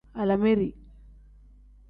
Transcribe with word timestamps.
Alaameri. 0.21 0.69